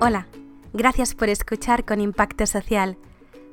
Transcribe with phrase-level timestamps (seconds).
[0.00, 0.28] Hola,
[0.72, 2.96] gracias por escuchar con Impacto Social,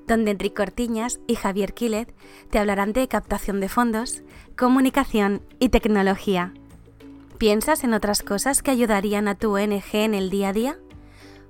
[0.06, 2.14] donde Enrique Cortiñas y Javier Quilet
[2.52, 4.22] te hablarán de captación de fondos,
[4.56, 6.54] comunicación y tecnología.
[7.40, 10.78] ¿Piensas en otras cosas que ayudarían a tu ONG en el día a día?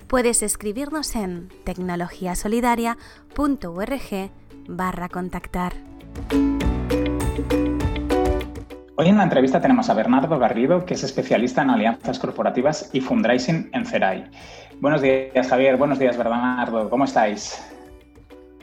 [0.07, 4.31] Puedes escribirnos en tecnologiasolidaria.org
[4.69, 5.73] barra contactar.
[8.97, 13.01] Hoy en la entrevista tenemos a Bernardo Garrido, que es especialista en alianzas corporativas y
[13.01, 14.29] fundraising en CERAI.
[14.81, 15.77] Buenos días, Javier.
[15.77, 16.89] Buenos días, Bernardo.
[16.89, 17.61] ¿Cómo estáis?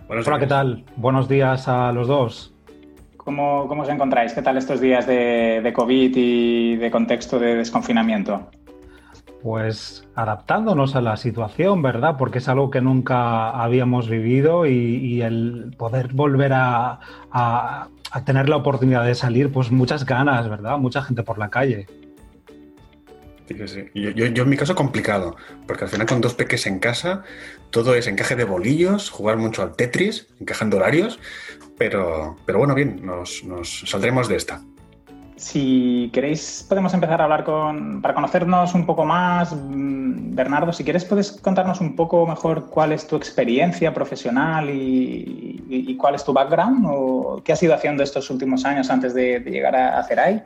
[0.08, 0.84] Hola, ¿qué tal?
[0.96, 2.54] Buenos días a los dos.
[3.16, 4.32] ¿Cómo, cómo os encontráis?
[4.32, 8.50] ¿Qué tal estos días de, de COVID y de contexto de desconfinamiento?
[9.42, 12.16] Pues adaptándonos a la situación, ¿verdad?
[12.18, 17.00] Porque es algo que nunca habíamos vivido y, el poder volver a,
[17.32, 20.78] a tener la oportunidad de salir, pues muchas ganas, ¿verdad?
[20.78, 21.86] Mucha gente por la calle.
[23.94, 27.22] Yo, en mi caso complicado, porque al final con dos peques en casa,
[27.70, 31.18] todo es encaje de bolillos, jugar mucho al Tetris, encajando horarios,
[31.76, 34.62] pero, pero bueno, bien, nos, nos saldremos de esta.
[35.42, 39.52] Si queréis, podemos empezar a hablar con, para conocernos un poco más.
[39.52, 45.96] Mm, Bernardo, si quieres, puedes contarnos un poco mejor cuál es tu experiencia profesional y,
[45.98, 49.74] cuál es tu background o qué has ido haciendo estos últimos años antes de, llegar
[49.74, 50.44] a, a CERAI.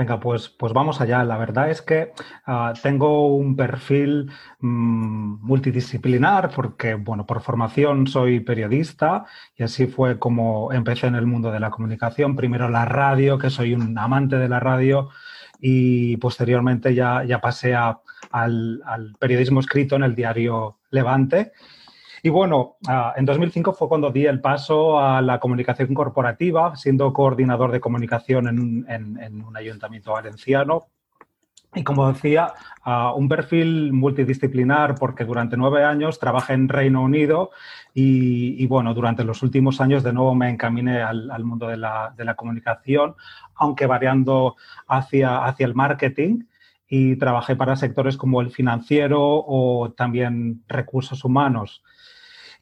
[0.00, 1.22] Venga, pues, pues vamos allá.
[1.24, 2.12] La verdad es que
[2.46, 10.18] ah, tengo un perfil mm, multidisciplinar porque, bueno, por formación soy periodista y así fue
[10.18, 12.34] como empecé en el mundo de la comunicación.
[12.34, 15.10] Primero la radio, que soy un amante de la radio
[15.60, 18.00] y posteriormente ya, ya pasé al,
[18.32, 21.52] al periodismo escrito en el diario Levante
[22.22, 27.12] y bueno, ah, en 2005 fue cuando di el paso a la comunicación corporativa, siendo
[27.12, 30.86] coordinador de comunicación en, un ayuntamiento valenciano.
[31.72, 37.50] Y como decía, ah, un perfil multidisciplinar porque durante nueve años trabajé en Reino Unido
[37.94, 43.14] y, bueno, durante los últimos años de nuevo me encaminé al, mundo de la, comunicación,
[43.54, 44.56] aunque variando
[44.88, 46.40] hacia, hacia el marketing
[46.86, 51.82] y trabajé para sectores como el financiero o también recursos humanos.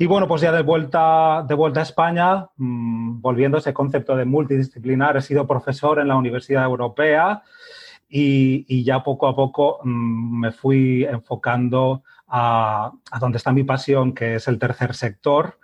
[0.00, 4.14] Y bueno, pues ya de vuelta, de vuelta a España, mm, volviendo a ese concepto
[4.14, 7.42] de multidisciplinar, he sido profesor en la Universidad Europea
[8.08, 14.14] y, ya poco a poco mm, me fui enfocando a, a, donde está mi pasión,
[14.14, 15.58] que es el tercer sector.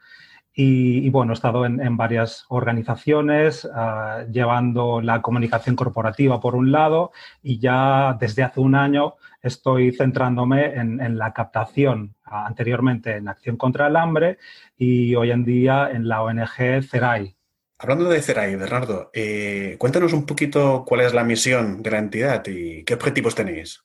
[0.57, 7.11] Y, bueno, he estado en, varias organizaciones ah, llevando la comunicación corporativa por un lado
[7.43, 13.57] y ya desde hace un año estoy centrándome en, la captación, ah, anteriormente en Acción
[13.57, 14.39] contra el Hambre
[14.77, 17.37] y hoy en día en la ONG CERAI.
[17.77, 22.47] Hablando de CERAI, Bernardo, eh, cuéntanos un poquito cuál es la misión de la entidad
[22.47, 23.83] y qué objetivos tenéis.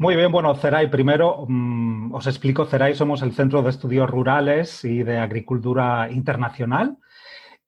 [0.00, 4.82] Muy bien, bueno, CERAI, primero mm, os explico, CERAI somos el Centro de Estudios Rurales
[4.82, 6.96] y de Agricultura Internacional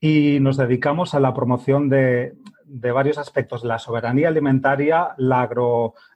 [0.01, 2.33] y nos dedicamos a la promoción de,
[2.65, 5.47] varios aspectos, la soberanía alimentaria, la,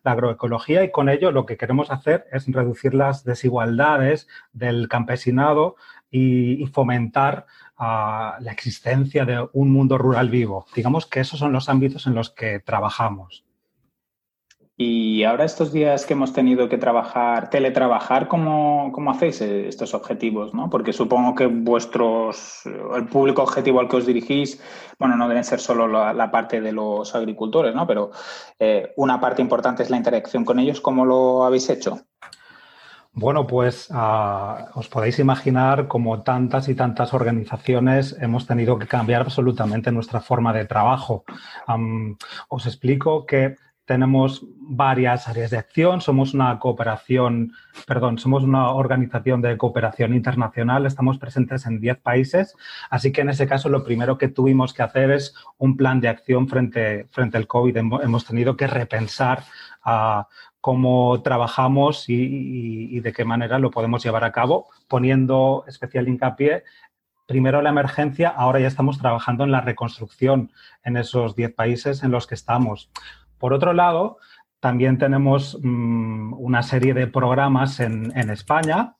[0.05, 5.77] agroecología y con ello lo que queremos hacer es reducir las desigualdades del campesinado
[6.11, 7.45] y, fomentar
[7.77, 10.65] ah, la existencia de un mundo rural vivo.
[10.75, 13.46] Digamos que esos son los ámbitos en los que trabajamos.
[14.79, 19.95] Y ahora estos días que hemos tenido que trabajar, teletrabajar, ¿cómo, cómo hacéis eh, estos
[19.95, 20.53] objetivos?
[20.53, 20.69] ¿no?
[20.69, 22.61] Porque supongo que vuestros,
[22.95, 24.61] el público objetivo al que os dirigís,
[24.99, 27.87] bueno, no deben ser solo la, parte de los agricultores, ¿no?
[27.87, 28.11] Pero
[28.59, 30.83] eh, una parte importante es la interacción con ellos.
[30.83, 31.99] ¿Cómo lo habéis hecho?
[33.13, 39.23] Bueno, pues ah, os podéis imaginar como tantas y tantas organizaciones hemos tenido que cambiar
[39.23, 41.25] absolutamente nuestra forma de trabajo.
[42.51, 47.53] os explico que tenemos varias áreas de acción, somos una cooperación,
[47.87, 52.57] perdón, somos una organización de cooperación internacional, estamos presentes en 10 países,
[52.91, 56.09] así que en ese caso lo primero que tuvimos que hacer es un plan de
[56.09, 57.77] acción frente, frente al COVID.
[57.77, 59.45] Hemos tenido que repensar
[59.85, 60.27] a
[60.61, 66.65] cómo trabajamos y, de qué manera lo podemos llevar a cabo, poniendo especial hincapié
[67.27, 70.53] primero la emergencia, ahora ya estamos trabajando en la reconstrucción
[70.85, 72.89] en esos 10 países en los que estamos.
[73.39, 74.19] Por otro lado,
[74.61, 78.97] también tenemos mm, una serie de programas en, España,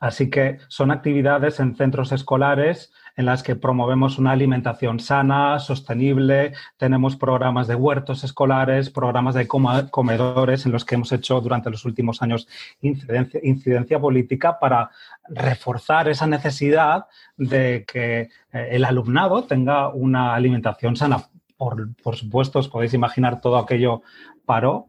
[0.00, 6.52] así que son actividades en centros escolares en las que promovemos una alimentación sana, sostenible,
[6.76, 11.84] tenemos programas de huertos escolares, programas de comedores en los que hemos hecho durante los
[11.84, 12.46] últimos años
[12.80, 14.90] incidencia, incidencia política para
[15.28, 17.06] reforzar esa necesidad
[17.36, 21.18] de que eh, el alumnado tenga una alimentación sana
[21.58, 24.02] por, supuesto, os podéis imaginar todo aquello
[24.46, 24.86] paró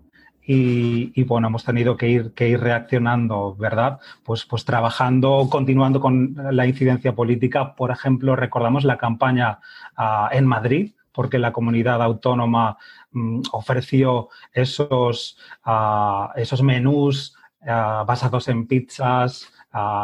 [0.52, 4.00] y, bueno, hemos tenido que ir, que ir reaccionando, ¿verdad?
[4.24, 7.76] Pues, pues trabajando, continuando con la incidencia política.
[7.76, 9.60] Por ejemplo, recordamos la campaña
[9.96, 12.78] ah, en Madrid, porque la comunidad autónoma
[13.12, 17.36] mm, ofreció esos, ah, esos menús
[17.68, 19.52] ah, basados en pizzas,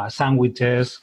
[0.10, 1.02] sándwiches,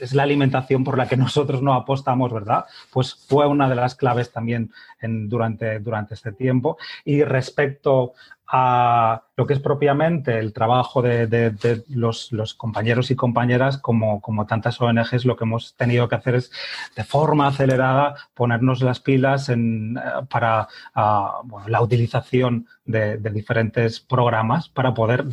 [0.00, 2.64] es la alimentación por la que nosotros no apostamos, ¿verdad?
[2.92, 6.76] Pues fue una de las claves también durante, durante este tiempo.
[7.04, 8.12] Y respecto
[8.52, 14.80] a lo que es propiamente el trabajo de, los, compañeros y compañeras, como, como, tantas
[14.80, 16.50] ONGs, lo que hemos tenido que hacer es
[16.96, 20.66] de forma acelerada ponernos las pilas en, eh, para
[20.96, 25.26] la utilización de, diferentes programas para poder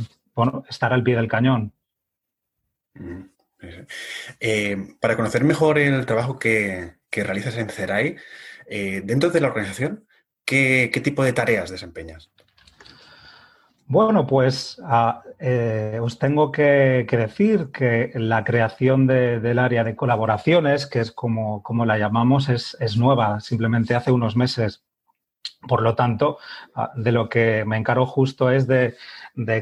[0.69, 1.73] estar al pie del cañón.
[4.39, 8.15] Eh, para conocer mejor el trabajo que, realizas en CERAI,
[8.67, 10.05] eh, dentro de la organización,
[10.45, 12.29] ¿qué, tipo de tareas desempeñas?
[13.87, 20.85] Bueno, pues ah, eh, os tengo que, decir que la creación del área de colaboraciones,
[20.85, 24.86] que es como, como la llamamos, es, es, nueva, simplemente hace unos meses.
[25.67, 26.37] Por lo tanto,
[26.75, 28.95] ah, de lo que me encargo justo es de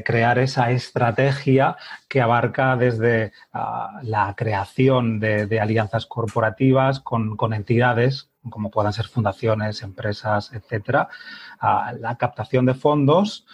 [0.04, 1.78] crear esa estrategia
[2.08, 9.82] que abarca desde ah, la creación de, alianzas corporativas con, entidades, como puedan ser fundaciones,
[9.82, 11.10] empresas, etcétera,
[11.62, 13.48] la captación de fondos,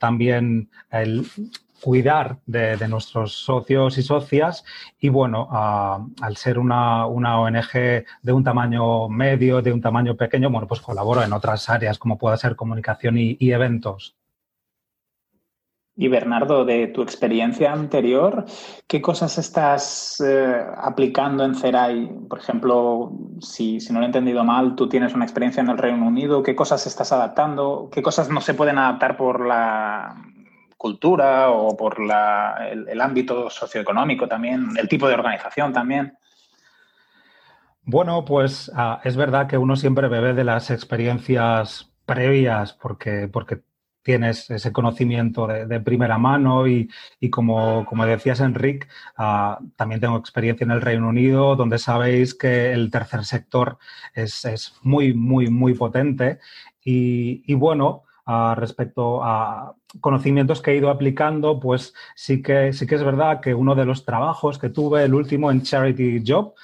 [0.00, 1.24] también el
[1.82, 4.64] cuidar de, nuestros socios y socias
[5.00, 7.72] y bueno, al ser una, ONG
[8.22, 12.18] de un tamaño medio, de un tamaño pequeño, bueno, pues colaboro en otras áreas como
[12.18, 14.18] pueda ser comunicación y eventos.
[16.00, 18.44] Y Bernardo, de tu experiencia anterior,
[18.86, 22.08] ¿qué cosas estás eh, aplicando en CERAI?
[22.28, 23.10] Por ejemplo,
[23.40, 26.54] si, no lo he entendido mal, tú tienes una experiencia en el Reino Unido, ¿qué
[26.54, 27.88] cosas estás adaptando?
[27.90, 30.22] ¿Qué cosas no se pueden adaptar por la
[30.78, 36.16] cultura o por el, ámbito socioeconómico también, el tipo de organización también?
[37.82, 43.60] Bueno, pues ah, es verdad que uno siempre bebe de las experiencias previas porque, porque
[44.08, 46.88] tienes ese conocimiento de, primera mano y,
[47.30, 48.88] como, decías, Enrique,
[49.18, 53.76] ah, también tengo experiencia en el Reino Unido, donde sabéis que el tercer sector
[54.14, 56.38] es, muy, muy, muy potente.
[56.82, 58.04] Y, bueno,
[58.56, 63.54] respecto a conocimientos que he ido aplicando, pues sí que, sí que es verdad que
[63.54, 66.54] uno de los trabajos que tuve, el último en Charity Job,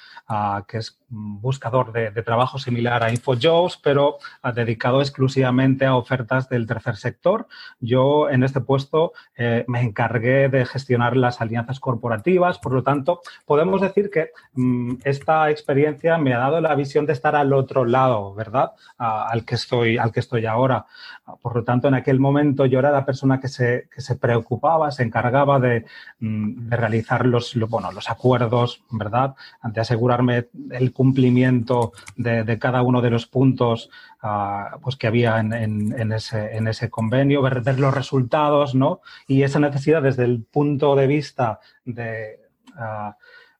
[0.67, 4.17] que es buscador de, trabajo similar a InfoJobs, pero
[4.53, 7.47] dedicado exclusivamente a ofertas del tercer sector.
[7.79, 13.21] Yo en este puesto eh, me encargué de gestionar las alianzas corporativas, por lo tanto,
[13.45, 17.85] podemos decir que mm, esta experiencia me ha dado la visión de estar al otro
[17.85, 18.71] lado, ¿verdad?
[18.97, 20.85] al, que estoy, al que estoy ahora.
[21.41, 25.03] Por lo tanto, en aquel momento yo era la persona que se, se preocupaba, se
[25.03, 25.85] encargaba de,
[26.19, 29.35] mm, realizar los, bueno, los acuerdos, ¿verdad?
[29.63, 33.89] De asegurarme el cumplimiento de, cada uno de los puntos
[34.21, 39.01] ah, pues que había en, ese, convenio, ver, los resultados, ¿no?
[39.27, 42.39] Y esa necesidad desde el punto de vista de,
[42.75, 43.15] ah,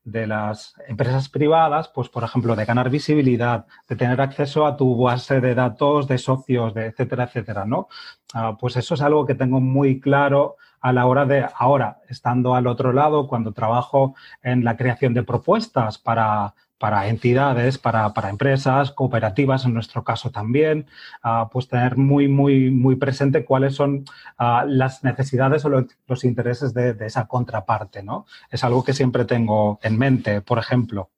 [0.05, 4.95] de las empresas privadas, pues por ejemplo, de ganar visibilidad, de tener acceso a tu
[4.95, 7.87] base de datos de socios, de etcétera, etcétera, ¿no?
[8.33, 12.53] Ah, pues eso es algo que tengo muy claro a la hora de ahora, estando
[12.53, 16.53] al otro lado, cuando trabajo en la creación de propuestas para,
[16.85, 20.85] para entidades, para, empresas, cooperativas en nuestro caso también,
[21.23, 24.05] ah, pues tener muy, muy, muy presente cuáles son
[24.37, 28.27] ah, las necesidades o los, intereses de, esa contraparte, ¿no?
[28.51, 31.09] Es algo que siempre tengo en mente, por ejemplo.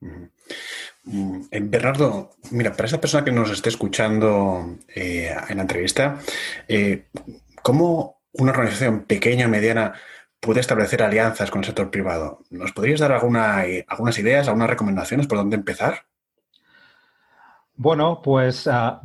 [0.00, 6.20] Mm, eh, Bernardo, mira, para esa persona que nos esté escuchando eh, en la entrevista,
[6.68, 7.06] eh,
[7.64, 9.92] ¿cómo una organización pequeña mediana
[10.40, 12.40] puede establecer alianzas con el sector privado.
[12.50, 16.06] ¿Nos podrías dar alguna, algunas ideas, algunas recomendaciones por dónde empezar?
[17.82, 19.00] Bueno, pues ah,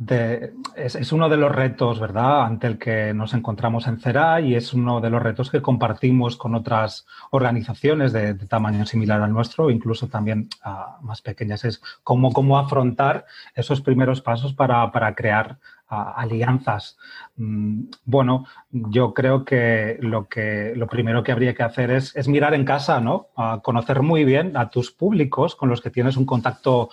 [0.76, 4.74] es, uno de los retos, ¿verdad?, ante el que nos encontramos en CERA y es
[4.74, 10.08] uno de los retos que compartimos con otras organizaciones de, tamaño similar al nuestro, incluso
[10.08, 11.64] también ah, más pequeñas.
[11.64, 13.24] Es cómo, cómo afrontar
[13.54, 16.96] esos primeros pasos para, para crear alianzas.
[17.36, 22.54] Mm, bueno, yo creo que lo, que lo primero que habría que hacer es, mirar
[22.54, 23.28] en casa, ¿no?
[23.62, 26.90] conocer muy bien a tus públicos con los que tienes un contacto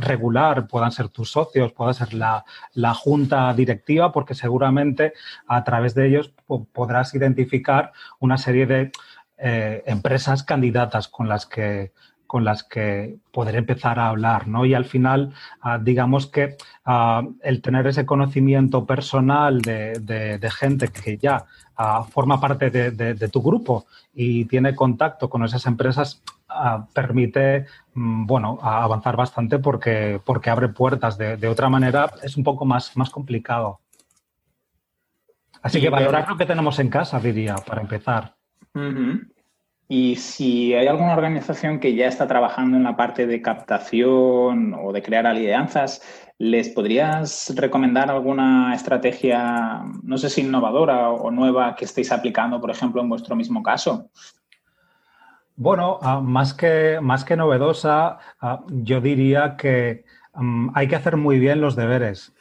[0.00, 2.44] regular, puedan ser tus socios, pueda ser la,
[2.94, 5.14] junta directiva, porque seguramente
[5.46, 6.32] a través de ellos
[6.72, 8.92] podrás identificar una serie de
[9.38, 11.92] eh, empresas candidatas con las que
[12.34, 14.66] con las que poder empezar a hablar, ¿no?
[14.66, 21.16] Y al final, ah, digamos que ah, el tener ese conocimiento personal de, gente que
[21.16, 21.44] ya
[21.76, 26.24] ah, forma parte de, tu grupo y tiene contacto con esas empresas
[26.92, 31.16] permite, mm, bueno, avanzar bastante porque, porque abre puertas.
[31.16, 33.78] De, otra manera es un poco más, más complicado.
[35.62, 38.34] Así que valorar lo que tenemos en casa, diría, para empezar.
[39.88, 44.92] Y si hay alguna organización que ya está trabajando en la parte de captación o
[44.92, 46.02] de crear alianzas,
[46.38, 52.70] ¿les podrías recomendar alguna estrategia, no sé si innovadora o nueva que estéis aplicando, por
[52.70, 54.10] ejemplo, en vuestro mismo caso?
[55.56, 61.16] Bueno, ah, más, que, más que novedosa, ah, yo diría que mm, hay que hacer
[61.16, 62.32] muy bien los deberes.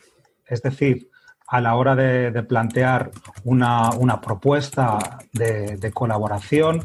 [0.48, 1.10] Es decir,
[1.48, 3.12] a la hora de, plantear
[3.44, 6.84] una, propuesta de, colaboración,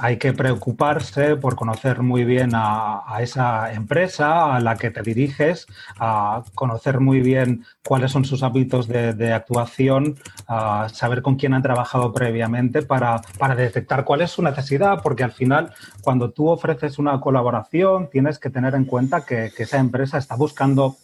[0.00, 5.66] hay que preocuparse por conocer muy bien a, esa empresa a la que te diriges,
[5.98, 10.16] a conocer muy bien cuáles son sus hábitos de, actuación,
[10.48, 13.22] a saber con quién han trabajado previamente para,
[13.56, 18.50] detectar cuál es su necesidad, porque al final, cuando tú ofreces una colaboración, tienes que
[18.50, 20.96] tener en cuenta que, que esa empresa está buscando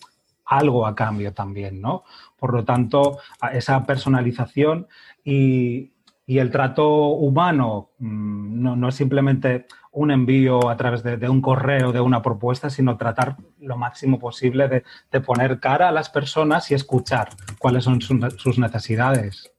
[0.45, 2.05] algo a cambio también, ¿no?
[2.39, 3.19] Por lo tanto,
[3.53, 4.89] esa personalización
[5.25, 5.93] y,
[6.37, 12.01] el trato humano mm, no, es simplemente un envío a través de, un correo, de
[12.01, 17.31] una propuesta, sino tratar lo máximo posible de, poner cara a las personas y escuchar
[17.59, 19.51] cuáles son sus necesidades.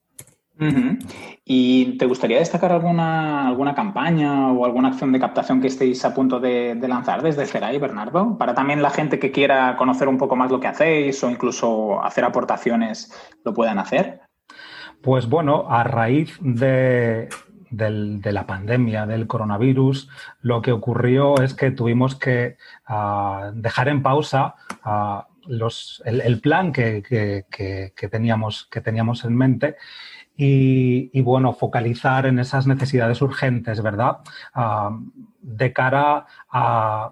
[1.46, 6.14] ¿Y te gustaría destacar alguna, alguna campaña o alguna acción de captación que estéis a
[6.14, 8.38] punto de, lanzar desde Ceray, Bernardo?
[8.38, 12.04] Para también la gente que quiera conocer un poco más lo que hacéis o incluso
[12.04, 13.14] hacer aportaciones
[13.46, 14.22] lo puedan hacer.
[15.02, 17.30] Pues bueno, a raíz de,
[17.72, 20.10] la pandemia, del coronavirus,
[20.42, 25.28] lo que ocurrió es que tuvimos que ah, dejar en pausa ah,
[26.06, 27.46] el, plan que,
[28.12, 29.78] teníamos, que teníamos en mente
[30.36, 34.20] y, bueno, focalizar en esas necesidades urgentes, ¿verdad?
[34.54, 34.98] Ah,
[35.42, 37.12] de cara a,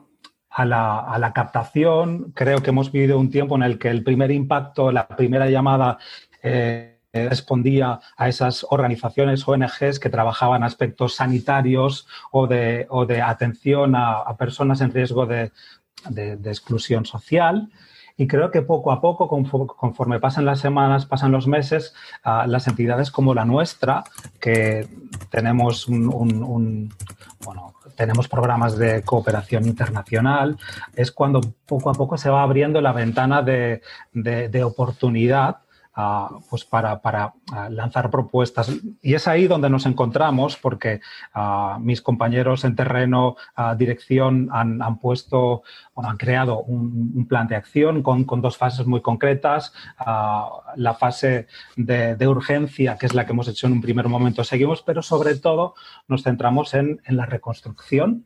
[0.57, 5.07] la, captación, creo que hemos vivido un tiempo en el que el primer impacto, la
[5.07, 5.97] primera llamada
[6.43, 6.96] eh,
[7.29, 14.81] respondía a esas organizaciones ONGs que trabajaban aspectos sanitarios o de, de atención a, personas
[14.81, 15.51] en riesgo de
[16.45, 17.69] exclusión social.
[18.19, 21.93] Y creo que poco a poco, conforme pasan las semanas, pasan los meses,
[22.23, 24.03] ah, las entidades como la nuestra,
[24.39, 24.87] que
[25.29, 26.91] tenemos un,
[27.45, 30.57] bueno, tenemos programas de cooperación internacional,
[30.95, 33.83] es cuando poco a poco se va abriendo la ventana de,
[34.13, 35.57] de oportunidad
[36.49, 37.01] pues para,
[37.69, 38.71] lanzar propuestas.
[39.01, 41.01] Y es ahí donde nos encontramos porque
[41.79, 43.35] mis compañeros en terreno,
[43.77, 45.63] dirección, han, puesto,
[45.95, 49.73] bueno, han creado un, plan de acción con, dos fases muy concretas.
[50.75, 54.83] la fase de, urgencia, que es la que hemos hecho en un primer momento, seguimos,
[54.83, 55.73] pero sobre todo
[56.07, 58.25] nos centramos en, en la reconstrucción.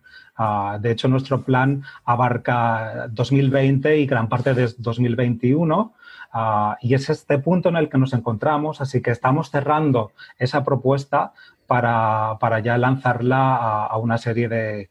[0.79, 5.93] De hecho, nuestro plan abarca 2020 y gran parte de 2021
[6.33, 10.63] Ah, y es este punto en el que nos encontramos, así que estamos cerrando esa
[10.63, 11.33] propuesta
[11.67, 13.55] para, ya lanzarla
[13.85, 14.89] a, una serie de,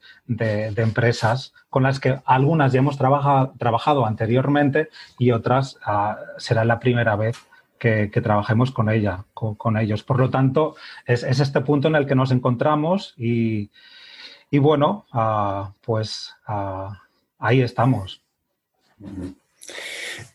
[0.77, 4.89] empresas con las que algunas ya hemos trabajado anteriormente
[5.19, 7.39] y otras ah, será la primera vez
[7.79, 10.03] que, trabajemos con ella, con, ellos.
[10.03, 10.75] Por lo tanto,
[11.07, 13.71] es, este punto en el que nos encontramos y,
[14.59, 16.35] bueno, ah, pues
[17.39, 18.21] ahí estamos.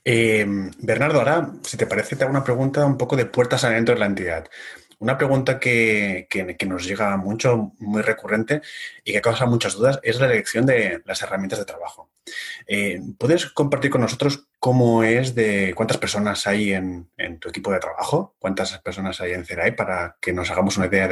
[0.04, 0.46] Eh,
[0.80, 4.00] Bernardo, ahora, si te parece, te hago una pregunta un poco de puertas adentro de
[4.00, 4.48] la entidad.
[5.00, 6.28] Una pregunta que,
[6.66, 8.62] nos llega mucho, muy recurrente
[9.04, 12.10] y que causa muchas dudas es la elección de las herramientas de trabajo.
[12.68, 17.80] Eh, ¿Puedes compartir con nosotros cómo es de cuántas personas hay en, tu equipo de
[17.80, 18.36] trabajo?
[18.40, 21.08] ¿Cuántas personas hay en CERAI para que nos hagamos una idea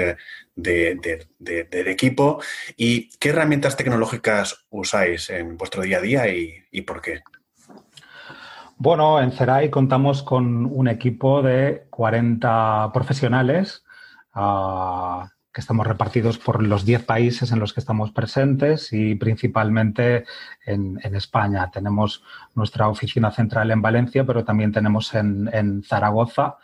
[0.55, 2.41] del equipo?
[2.75, 7.21] ¿Y qué herramientas tecnológicas usáis en vuestro día a día y por qué?
[8.77, 13.85] Bueno, en CERAI contamos con un equipo de 40 profesionales
[14.33, 20.25] ah, que estamos repartidos por los 10 países en los que estamos presentes y principalmente
[20.65, 21.69] en, España.
[21.71, 22.23] Tenemos
[22.55, 26.57] nuestra oficina central en Valencia, pero también tenemos en, Zaragoza.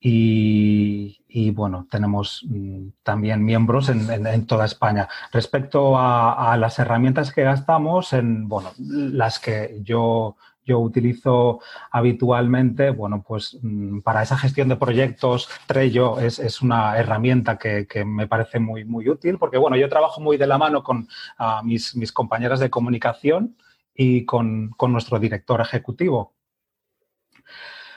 [0.00, 5.08] Y, bueno, tenemos mm, también miembros en, toda España.
[5.32, 10.36] Respecto a, a, las herramientas que gastamos, en bueno, las que yo
[10.68, 11.60] yo utilizo
[11.90, 18.26] habitualmente, bueno, pues mm, para esa gestión de proyectos, Trello es, una herramienta que, me
[18.28, 21.08] parece muy, muy útil porque, bueno, yo trabajo muy de la mano con
[21.38, 23.56] ah, mis, mis, compañeras de comunicación
[23.94, 26.34] y con, nuestro director ejecutivo.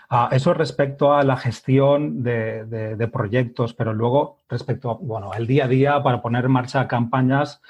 [0.10, 5.66] Ah, eso respecto a la gestión de, proyectos, pero luego respecto a, bueno, el día
[5.66, 7.62] a día para poner en marcha campañas,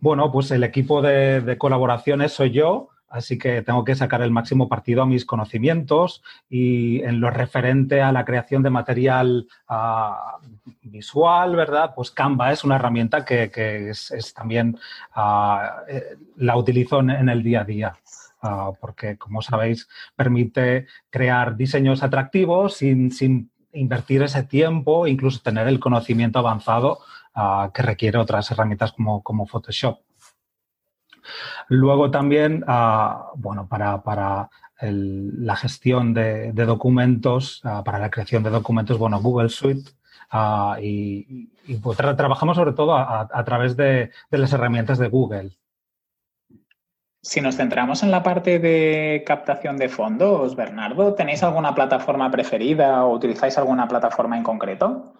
[0.00, 4.30] bueno, pues el equipo de, de colaboraciones soy yo, Así que tengo que sacar el
[4.30, 10.38] máximo partido a mis conocimientos y en lo referente a la creación de material ah,
[10.82, 11.94] visual, ¿verdad?
[11.94, 13.50] Pues Canva es una herramienta que,
[13.90, 14.78] es, también
[15.16, 16.02] eh,
[16.36, 17.96] la utilizo en, el día a día.
[18.42, 25.80] Ah, porque, como sabéis, permite crear diseños atractivos sin, invertir ese tiempo, incluso tener el
[25.80, 27.00] conocimiento avanzado
[27.72, 30.00] que requiere otras herramientas como Photoshop.
[31.68, 34.48] Luego también, ah, bueno, para,
[34.80, 39.90] la gestión de, documentos, ah, para la creación de documentos, bueno, Google Suite.
[40.30, 41.48] Ah, y,
[41.82, 45.52] pues trabajamos sobre todo a, través de, las herramientas de Google.
[47.20, 53.04] Si nos centramos en la parte de captación de fondos, Bernardo, ¿tenéis alguna plataforma preferida
[53.04, 55.14] o utilizáis alguna plataforma en concreto?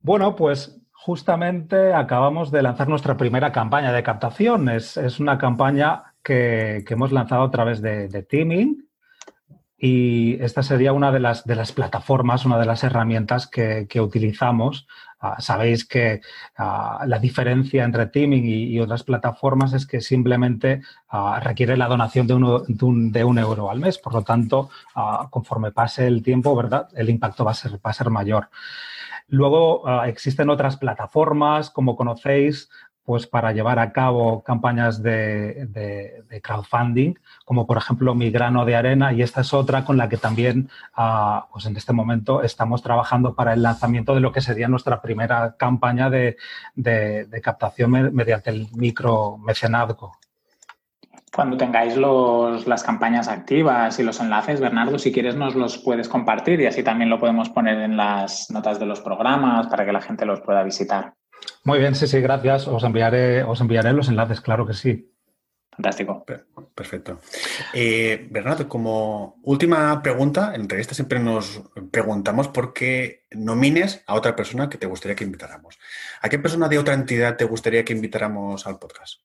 [0.00, 4.68] Bueno, pues Justamente acabamos de lanzar nuestra primera campaña de captación.
[4.68, 8.86] Es, una campaña que, hemos lanzado a través de, Teaming
[9.82, 14.86] y esta sería una de las, de las plataformas, una de las herramientas que, utilizamos.
[15.18, 16.20] Ah, sabéis que
[16.58, 22.26] ah, la diferencia entre Teaming y, otras plataformas es que simplemente ah, requiere la donación
[22.26, 23.96] de, uno, de, un, euro al mes.
[23.96, 24.68] Por lo tanto,
[25.30, 26.88] conforme pase el tiempo, ¿verdad?
[26.94, 28.50] el impacto va a ser, va a ser mayor.
[29.28, 32.68] Luego existen otras plataformas, como conocéis,
[33.04, 37.14] pues para llevar a cabo campañas de, crowdfunding,
[37.44, 40.70] como por ejemplo Mi Grano de Arena, y esta es otra con la que también,
[40.94, 45.00] ah, pues en este momento estamos trabajando para el lanzamiento de lo que sería nuestra
[45.00, 46.36] primera campaña de,
[47.42, 50.12] captación mediante el micro mecenazgo.
[51.32, 56.60] Cuando tengáis las campañas activas y los enlaces, Bernardo, si quieres nos los puedes compartir
[56.60, 60.00] y así también lo podemos poner en las notas de los programas para que la
[60.00, 61.14] gente los pueda visitar.
[61.64, 62.66] Muy bien, sí, sí, gracias.
[62.68, 65.10] Os enviaré, os enviaré los enlaces, claro que sí.
[65.70, 66.26] Fantástico.
[66.74, 67.20] Perfecto.
[67.72, 74.36] Eh, Bernardo, como última pregunta, en entrevista siempre nos preguntamos por qué nomines a otra
[74.36, 75.78] persona que te gustaría que invitáramos.
[76.20, 79.20] ¿A qué persona de otra entidad te gustaría que invitáramos al podcast?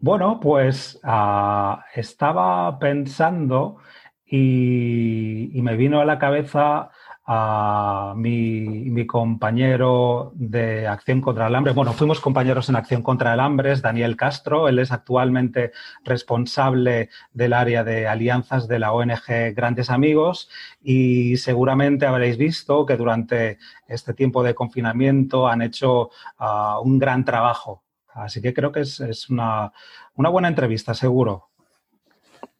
[0.00, 3.76] Bueno, pues ah, estaba pensando
[4.24, 6.90] y, me vino a la cabeza
[7.26, 11.72] a mi, compañero de Acción contra el Hambre.
[11.72, 14.68] Bueno, fuimos compañeros en Acción contra el Hambre, es Daniel Castro.
[14.68, 15.72] Él es actualmente
[16.04, 20.50] responsable del área de alianzas de la ONG Grandes Amigos
[20.82, 27.24] y seguramente habréis visto que durante este tiempo de confinamiento han hecho ah, un gran
[27.24, 29.72] trabajo Así que creo que es, una,
[30.14, 31.50] buena entrevista, seguro.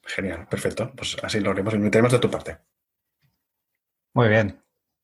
[0.04, 0.92] Genial, perfecto.
[0.94, 1.74] Pues así lo haremos.
[1.74, 2.58] Invitaremos de tu parte.
[4.14, 4.60] Muy bien.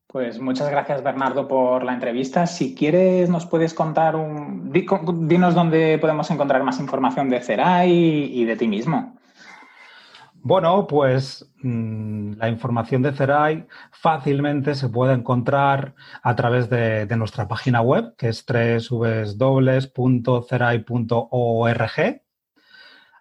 [0.08, 2.46] Pues muchas gracias, Bernardo, por la entrevista.
[2.46, 4.72] Si quieres, nos puedes contar un.
[4.72, 9.16] Dinos dónde podemos encontrar más información de CERAI y de ti mismo.
[10.48, 17.48] Bueno, pues mm, la información de CERAI fácilmente se puede encontrar a través de, nuestra
[17.48, 19.36] página web, que es www.cerai.org.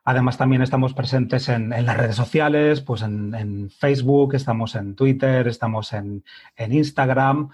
[0.06, 5.94] Además, también estamos presentes en, las redes sociales, pues en, Facebook, estamos en Twitter, estamos
[5.94, 6.24] en,
[6.58, 7.50] Instagram.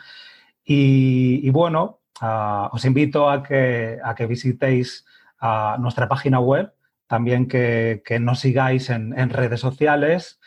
[0.64, 5.06] Y, bueno, ah, os invito a que, a que visitéis
[5.40, 6.74] ah, nuestra página web
[7.12, 10.40] también que, nos sigáis en, redes sociales.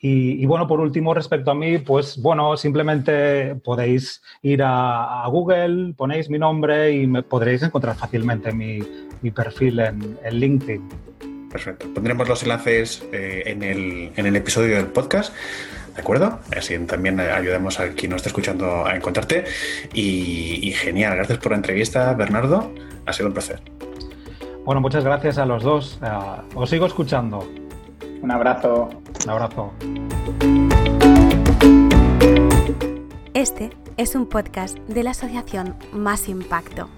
[0.00, 6.28] Y, bueno, por último, respecto a mí, pues bueno, simplemente podéis ir a, Google, ponéis
[6.28, 8.80] mi nombre y me podréis encontrar fácilmente mi,
[9.30, 10.88] perfil en, LinkedIn.
[11.50, 11.92] Perfecto.
[11.94, 15.34] Pondremos los enlaces eh, en, el, episodio del podcast.
[15.94, 16.38] ¿De acuerdo?
[16.56, 19.44] Así también ayudamos a quien nos esté escuchando a encontrarte.
[19.92, 22.72] y genial, gracias por la entrevista, Bernardo.
[23.06, 23.60] Ha sido un placer.
[24.68, 25.98] Bueno, muchas gracias a los dos.
[26.02, 26.08] Eh,
[26.54, 27.50] os sigo escuchando.
[28.20, 28.90] Un abrazo.
[29.24, 29.72] Un abrazo.
[33.32, 36.90] Este es un podcast de la asociación Más Impacto,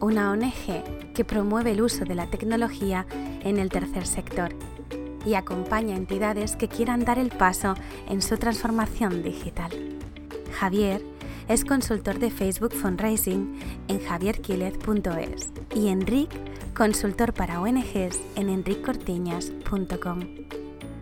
[0.00, 3.06] una ONG que promueve el uso de la tecnología
[3.42, 4.54] en el tercer sector
[5.24, 7.74] y acompaña a entidades que quieran dar el paso
[8.08, 9.70] en su transformación digital.
[10.58, 11.02] Javier
[11.48, 13.58] es consultor de Facebook Fundraising
[13.88, 16.30] en javierquilez.es y Enric
[16.74, 20.20] consultor para ONGs en enriccortiñas.com.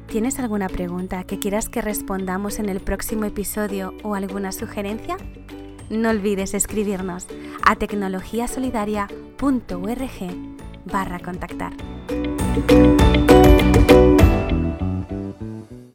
[0.09, 5.16] ¿Tienes alguna pregunta que quieras que respondamos en el próximo episodio o alguna sugerencia?
[5.88, 7.29] No olvides escribirnos
[7.64, 10.11] a tecnologiasolidaria.org
[10.85, 11.72] barra contactar.